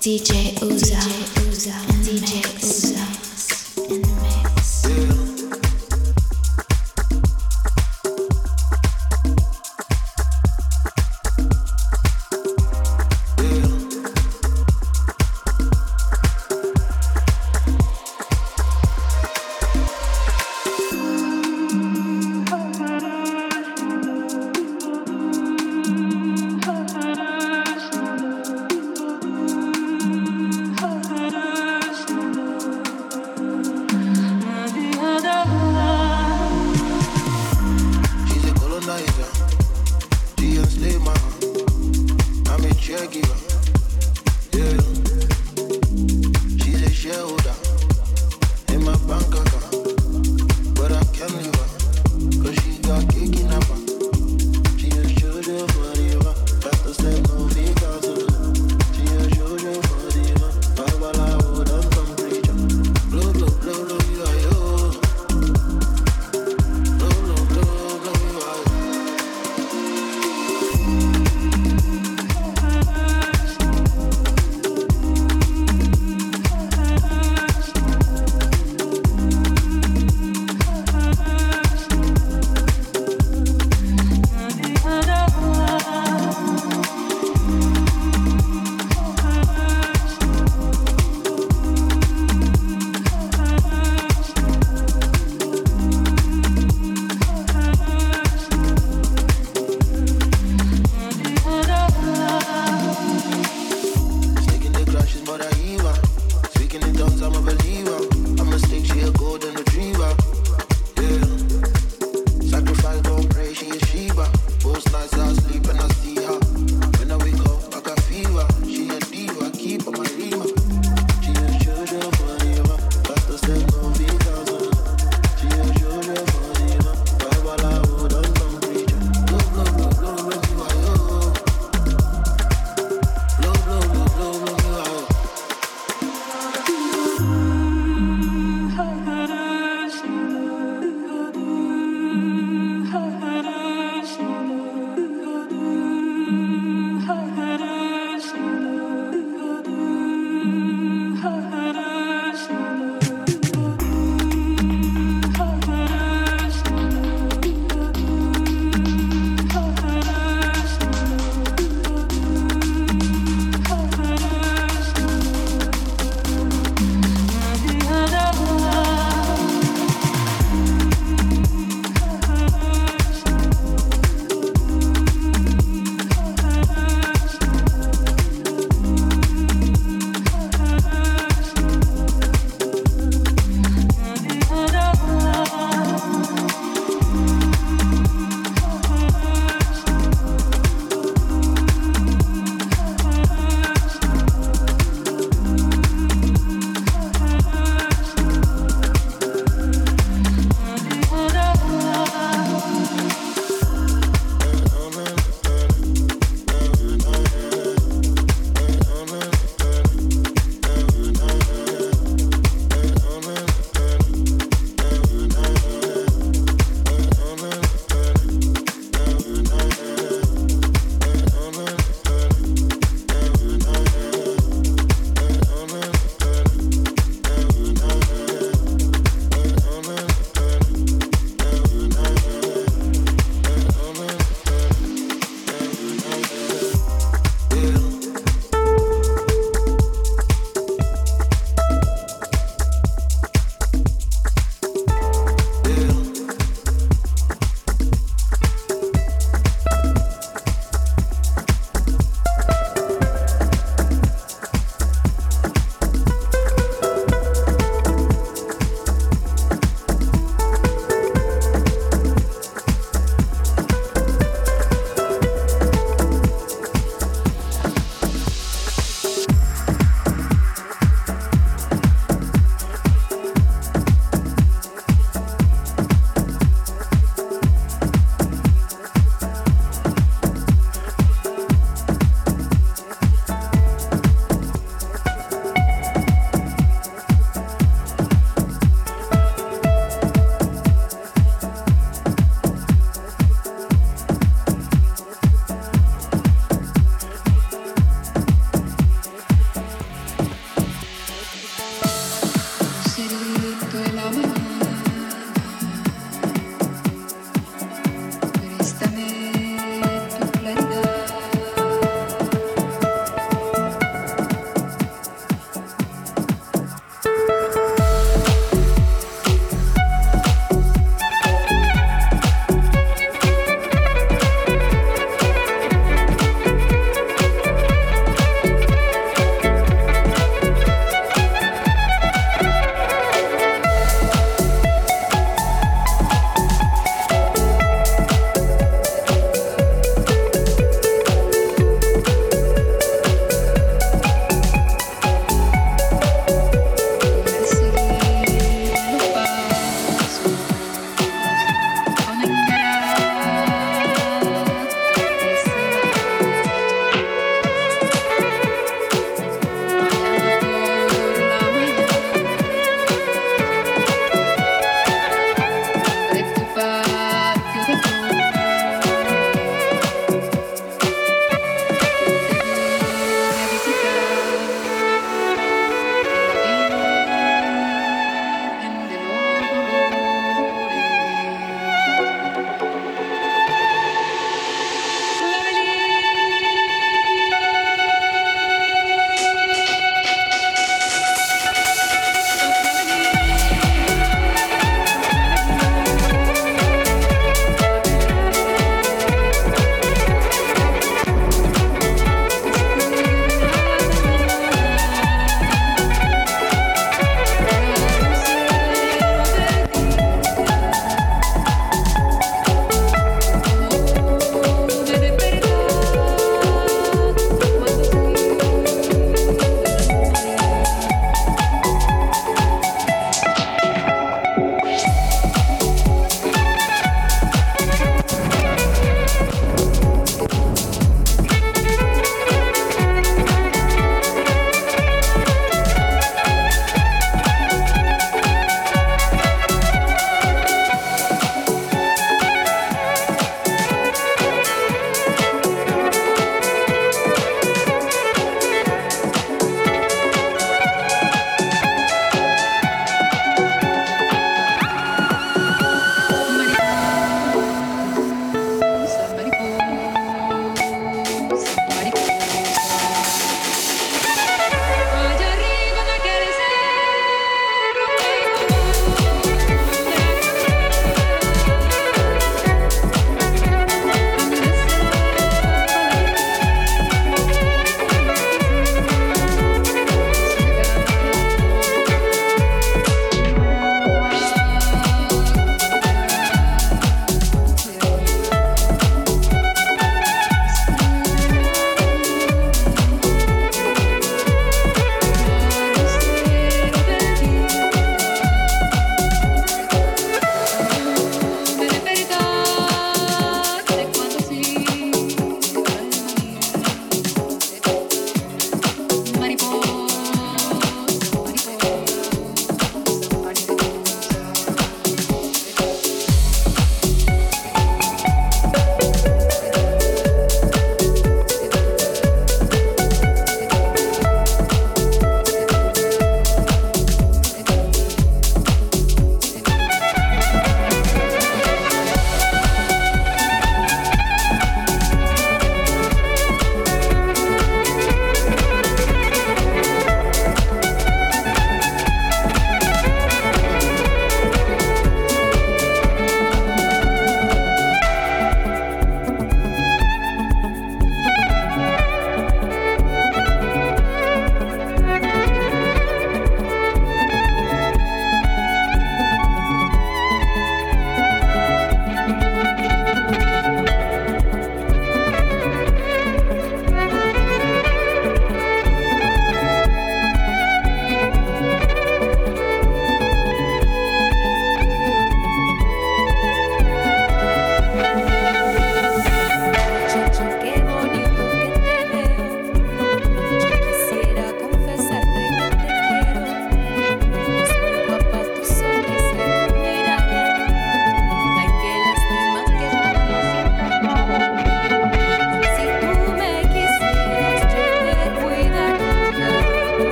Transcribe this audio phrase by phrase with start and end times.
[0.00, 1.19] DJ Uzo, Uzo,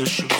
[0.00, 0.39] the shoes.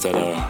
[0.00, 0.49] 在那儿。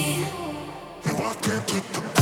[0.00, 0.24] me.
[1.04, 2.19] I can't get the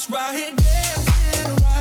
[0.00, 0.56] singing
[1.62, 1.79] loud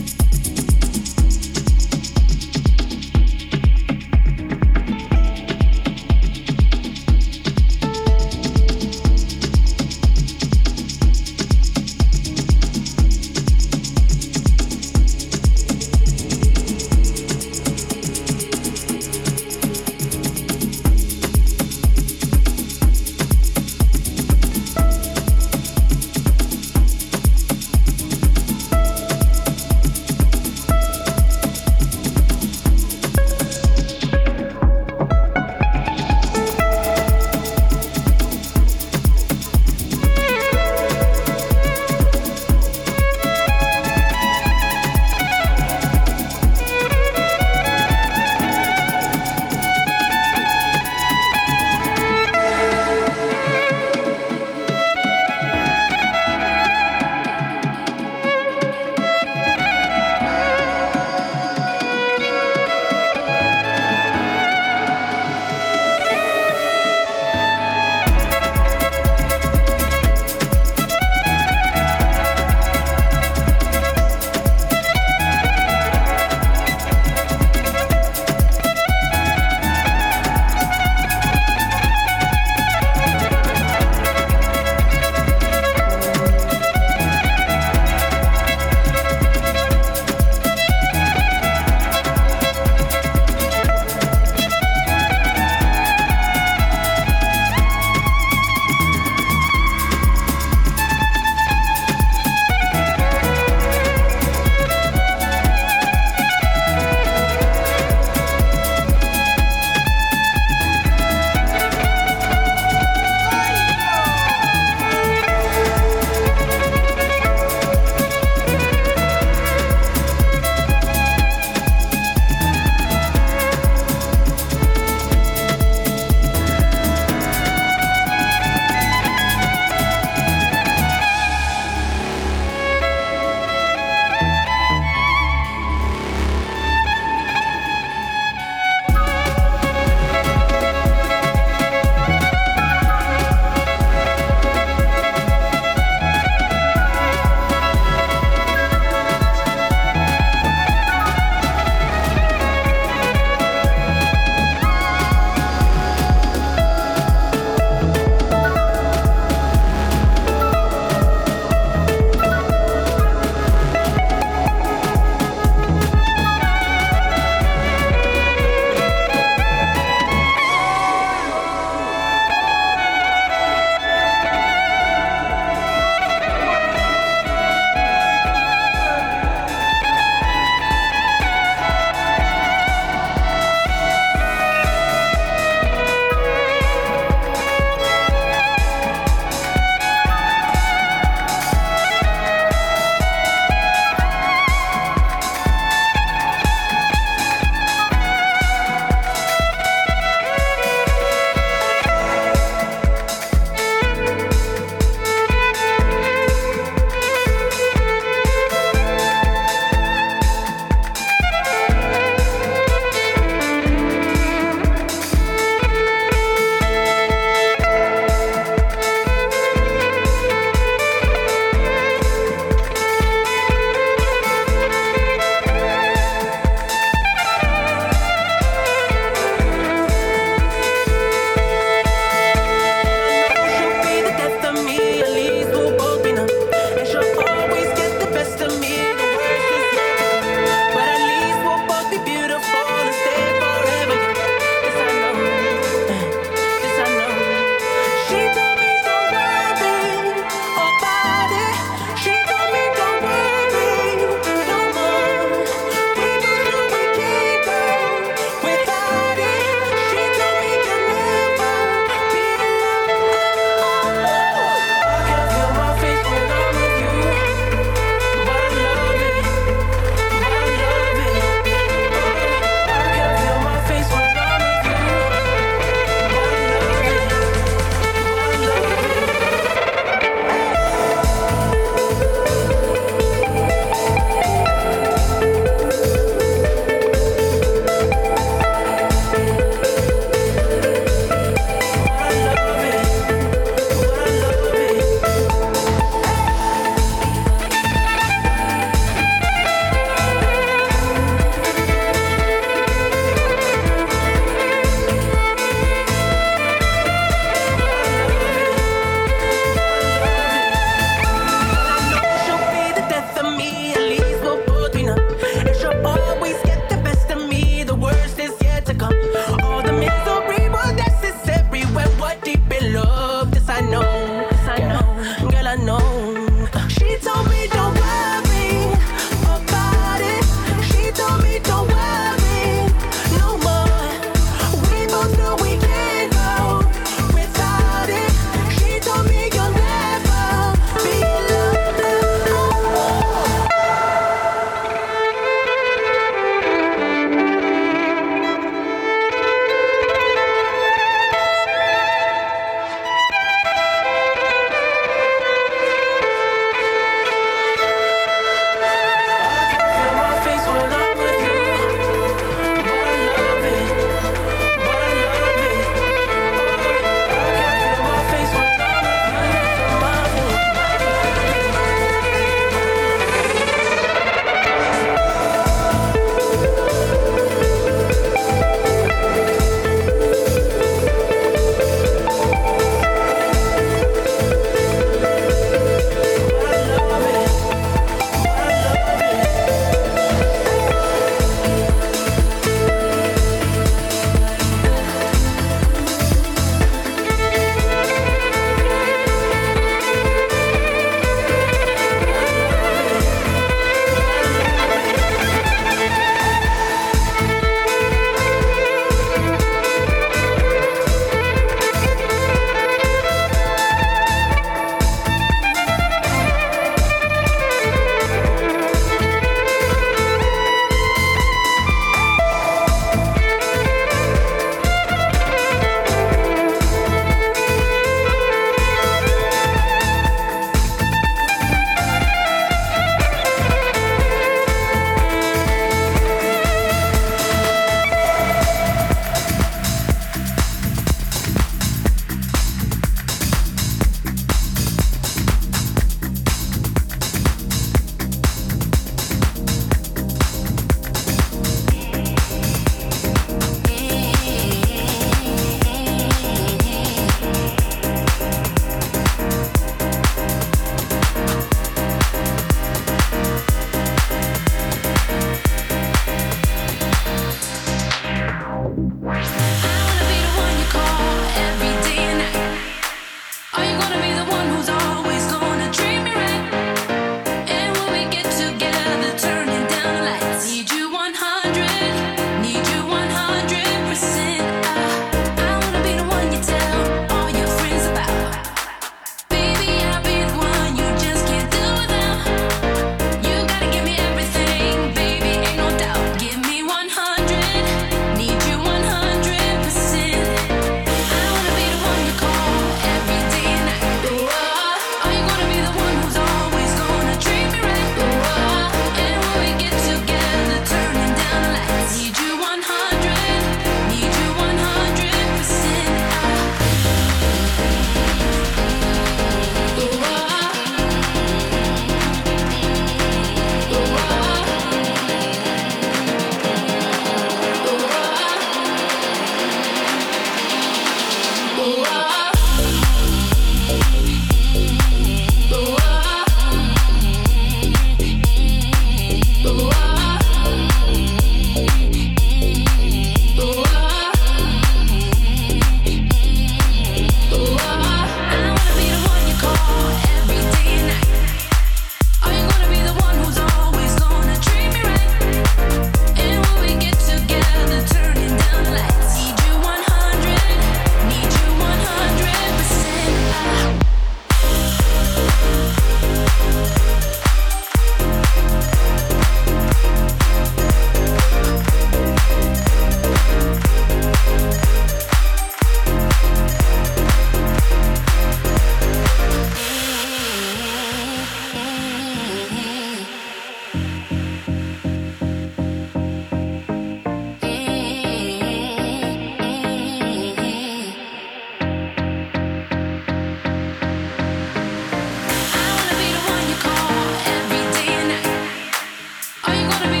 [599.53, 600.00] you gonna be?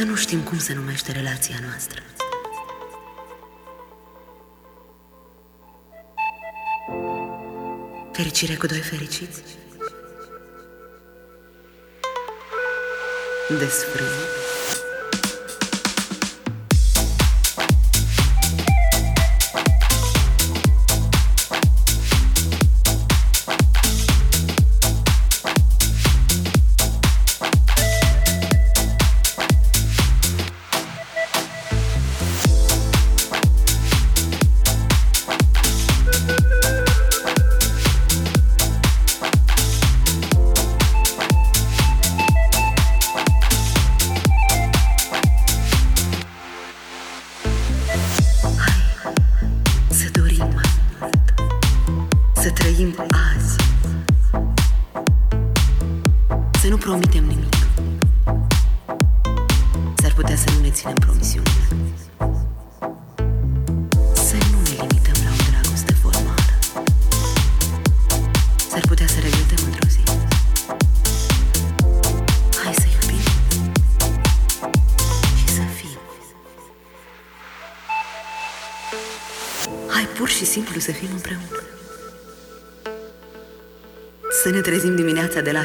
[0.00, 2.02] Să nu știm cum se numește relația noastră.
[8.12, 9.42] Fericire cu doi fericiți?
[13.58, 14.39] Desfrânt.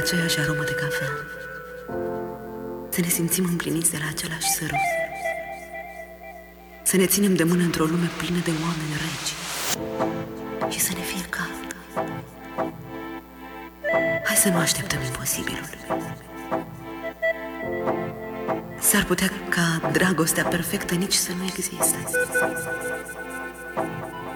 [0.06, 1.12] Aceeași aromă de cafea.
[2.90, 4.86] Să ne simțim împliniți de la același sărut.
[6.84, 9.34] Să ne ținem de mână într-o lume plină de oameni regi.
[10.74, 11.76] Și să ne fie cald.
[14.26, 15.70] Hai să nu așteptăm imposibilul.
[18.80, 21.98] S-ar putea ca dragostea perfectă nici să nu existe.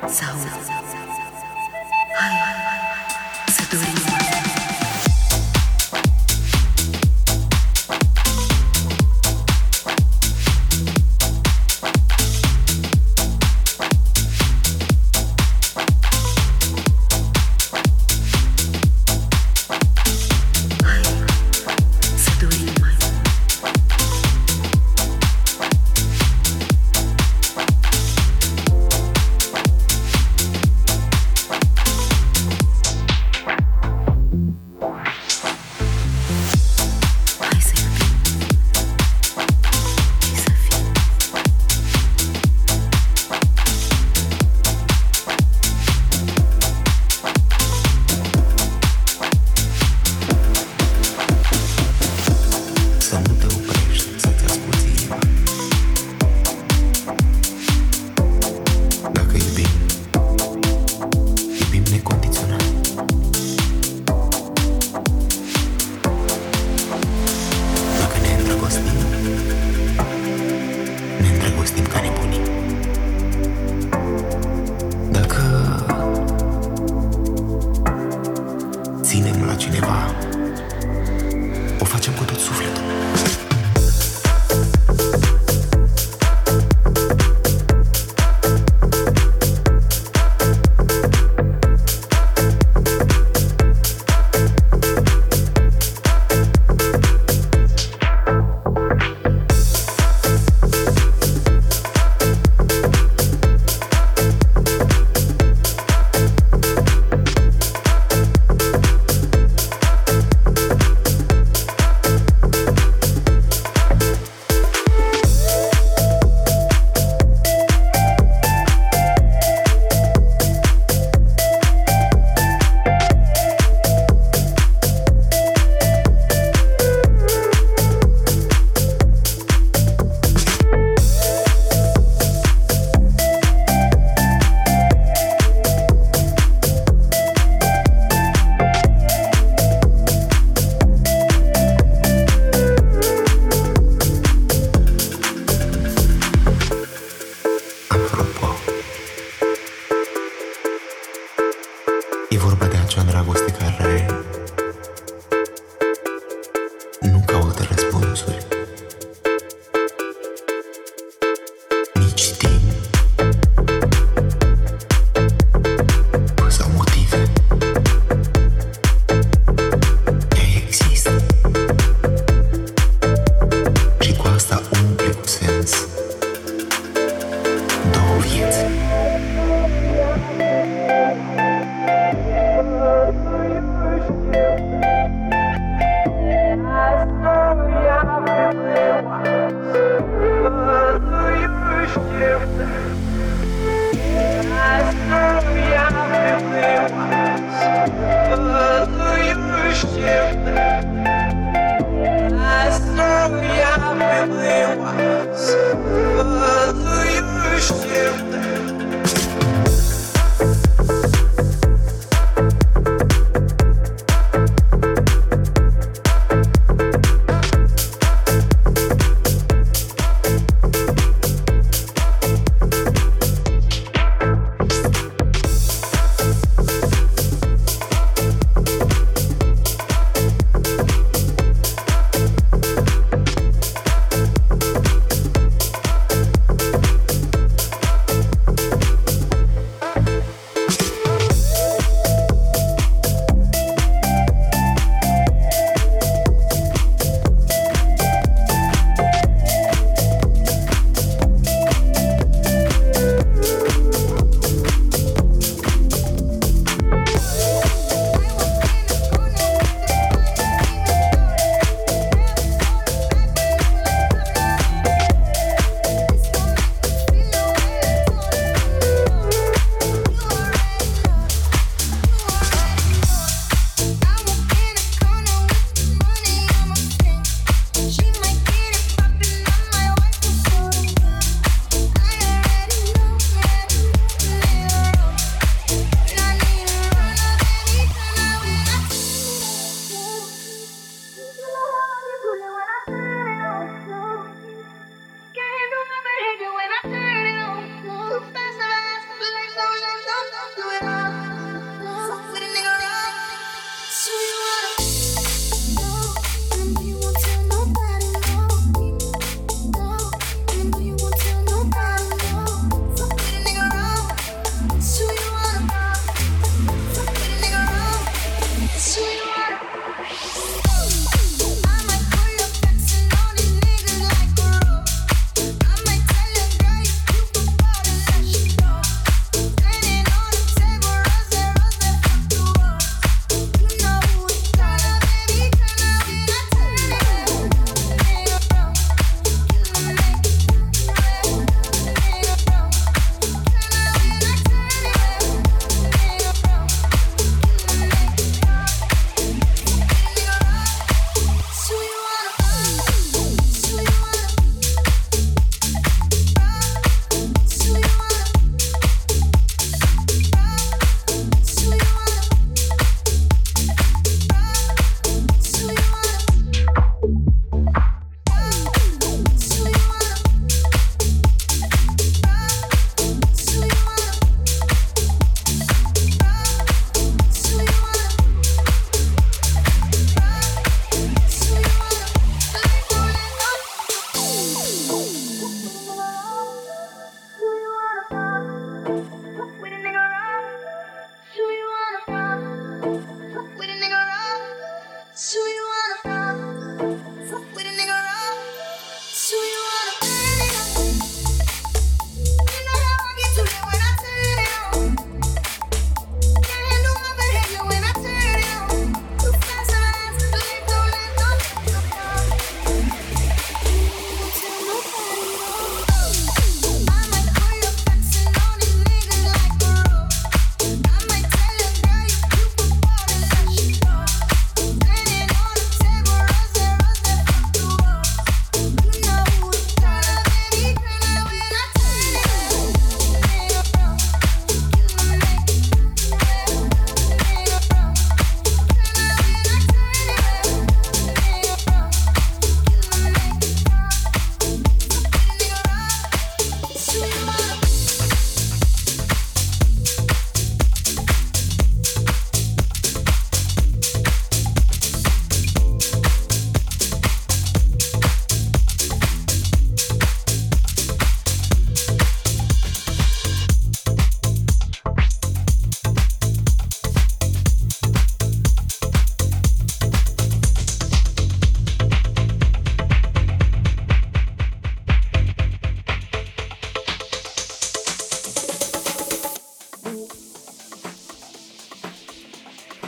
[0.08, 0.89] Sau Hai,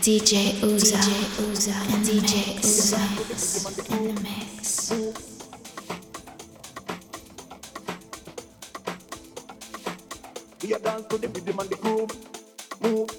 [0.01, 1.13] DJ Uzo, DJ
[1.45, 2.97] Uzo, and DJ Uzo
[3.91, 4.89] in the mix.
[10.63, 12.11] We a dance to the rhythm and the groove.
[12.81, 13.09] Move.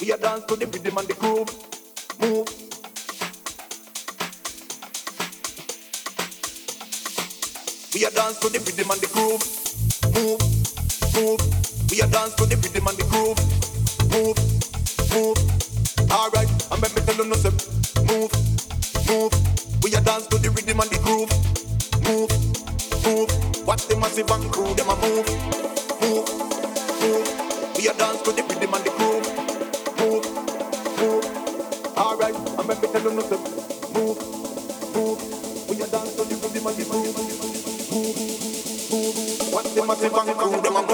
[0.00, 1.48] We a dance to the rhythm and the groove.
[2.18, 2.48] Move.
[7.94, 9.56] We a dance to the rhythm and the groove.
[10.14, 10.55] Move,
[11.16, 11.40] move.
[11.90, 13.40] We a dance to the rhythm and the groove.
[14.12, 14.36] Move,
[15.12, 15.38] move.
[16.12, 17.36] Alright, and let me tell you no
[18.06, 18.32] move,
[19.08, 19.32] move.
[19.82, 21.30] We a dance to the rhythm and the groove.
[22.04, 22.30] Move,
[23.04, 23.30] move.
[23.66, 25.26] Watch the massive and crew, them a move,
[26.04, 26.28] move,
[27.00, 27.28] move.
[27.76, 29.26] We a dance to the rhythm and the groove.
[29.98, 30.26] Move,
[31.00, 31.24] move.
[31.96, 34.20] Alright, and let me tell you no move,
[34.94, 35.20] move.
[35.70, 37.16] We a dance to the rhythm and the groove.
[37.16, 38.16] Move,
[38.92, 39.52] move.
[39.52, 40.85] Watch the massive and crew, them a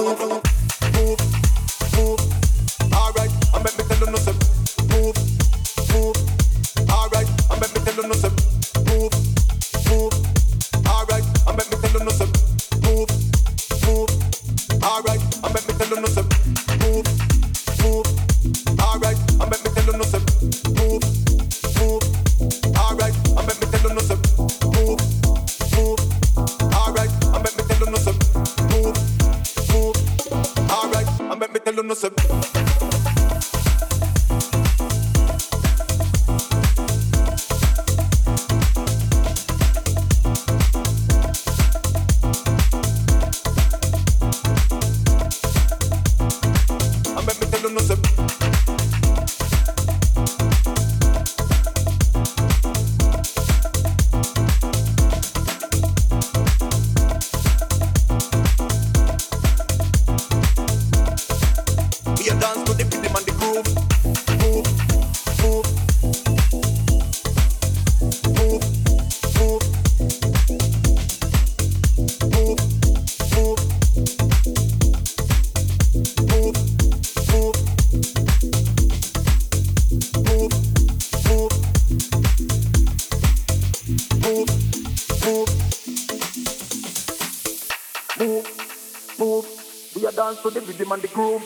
[90.73, 91.43] rhythm and the groove.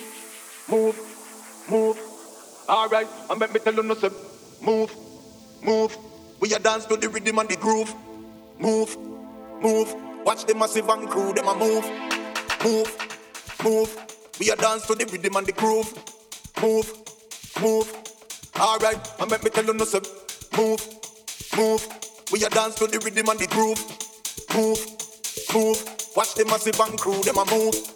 [0.68, 0.96] Move,
[1.70, 1.98] move.
[2.68, 4.10] Alright, and let me tell you no say,
[4.62, 4.94] move,
[5.62, 5.96] move.
[6.40, 7.92] We a dance to the rhythm and the groove.
[8.58, 8.96] Move,
[9.60, 9.94] move.
[10.24, 11.84] Watch the massive and crew, them a move,
[12.64, 12.90] move,
[13.62, 14.06] move.
[14.40, 15.92] We a dance to the rhythm and the groove.
[16.62, 16.92] Move,
[17.60, 17.94] move.
[18.58, 20.00] Alright, and let me tell you no say,
[20.56, 20.80] move,
[21.56, 21.86] move.
[22.32, 23.78] We a dance to the rhythm and the groove.
[24.54, 24.78] Move,
[25.54, 25.96] move.
[26.16, 27.95] Watch the massive and crew, them a move,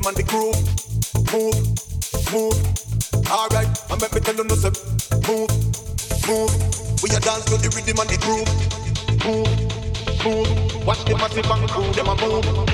[0.00, 0.56] rhythm and the groove.
[1.32, 1.56] Move,
[2.32, 2.56] move.
[3.30, 4.70] Alright, and let me tell you no say,
[5.28, 5.50] move,
[6.26, 6.52] move.
[7.02, 8.48] We a dance to the rhythm and the groove.
[9.24, 9.48] Move,
[10.24, 10.86] move.
[10.86, 12.69] Watch the massive and crew, them a move,